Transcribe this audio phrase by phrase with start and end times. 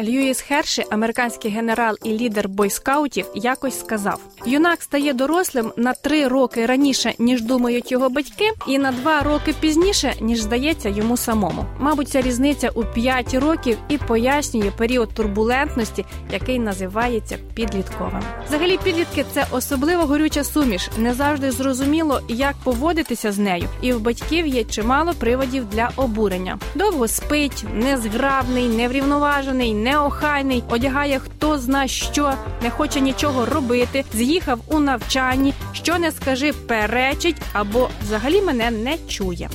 [0.00, 6.66] Льюіс Херші, американський генерал і лідер бойскаутів, якось сказав: юнак стає дорослим на три роки
[6.66, 11.64] раніше, ніж думають його батьки, і на два роки пізніше, ніж здається йому самому.
[11.80, 18.22] Мабуть, ця різниця у п'ять років і пояснює період турбулентності, який називається підлітковим.
[18.48, 20.90] Взагалі, підлітки це особливо горюча суміш.
[20.98, 26.58] Не завжди зрозуміло, як поводитися з нею, і в батьків є чимало приводів для обурення.
[26.74, 34.05] Довго спить, незграбний, неврівноважений, неохайний, одягає хто зна що, не хоче нічого робити.
[34.13, 39.49] З'їхав у навчанні, що не скажи, перечить або взагалі мене не чує.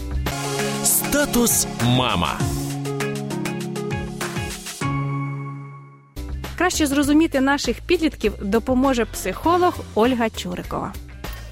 [0.84, 2.38] Статус мама.
[6.58, 10.92] Краще зрозуміти наших підлітків допоможе психолог Ольга Чурикова.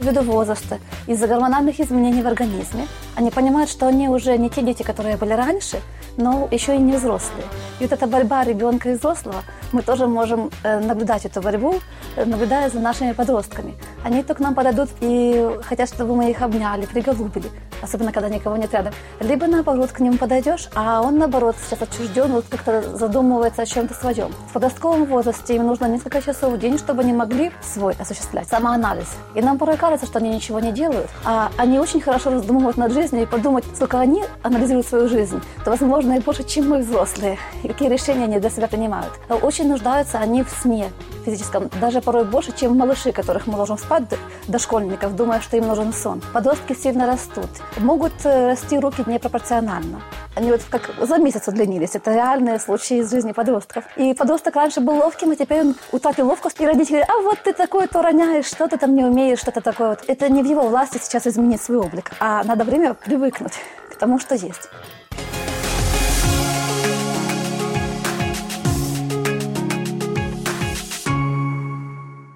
[0.02, 4.82] ввиду возраста, из-за гормональных изменений в организме, они понимают, что они уже не те дети,
[4.82, 5.80] которые были раньше,
[6.16, 7.44] но еще и не взрослые.
[7.79, 11.75] И вот эта борьба ребенка и взрослого, мы тоже можем э, наблюдать эту борьбу,
[12.15, 13.75] э, наблюдая за нашими подростками.
[14.03, 17.49] Они то к нам подойдут и хотят, чтобы мы их обняли, приголубили,
[17.81, 18.93] особенно когда никого нет рядом.
[19.19, 23.93] Либо наоборот, к нему подойдешь, а он наоборот сейчас отчужден, вот как-то задумывается о чем-то
[23.93, 24.31] своем.
[24.49, 29.07] В подростковом возрасте им нужно несколько часов в день, чтобы они могли свой осуществлять самоанализ.
[29.35, 32.91] И нам порой кажется, что они ничего не делают, а они очень хорошо раздумывают над
[32.91, 37.37] жизнью и подумать, сколько они анализируют свою жизнь, то, возможно, и больше, чем мы взрослые,
[37.67, 39.13] какие решения они для себя принимают.
[39.41, 40.91] Очень нуждаются они в сне
[41.25, 45.67] физическом, даже порой больше, чем малыши, которых мы ложим спать до- дошкольников, думая, что им
[45.67, 46.21] нужен сон.
[46.33, 50.01] Подростки сильно растут, могут э, расти руки непропорционально.
[50.35, 51.95] Они вот как за месяц удлинились.
[51.95, 53.83] Это реальные случаи из жизни подростков.
[53.95, 56.61] И подросток раньше был ловким, а теперь он утратил ловкость.
[56.61, 59.61] И родители говорят, а вот ты такой, то роняешь, что ты там не умеешь, что-то
[59.61, 59.89] такое.
[59.89, 60.03] Вот.
[60.07, 63.53] Это не в его власти сейчас изменить свой облик, а надо время привыкнуть
[63.91, 64.69] к тому, что есть.